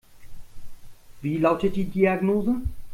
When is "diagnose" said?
1.85-2.55